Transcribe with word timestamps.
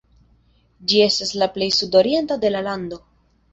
Ĝi 0.91 1.01
estas 1.09 1.35
la 1.43 1.49
plej 1.59 1.69
sudorienta 1.77 2.41
de 2.47 2.55
la 2.57 2.65
lando. 2.71 3.01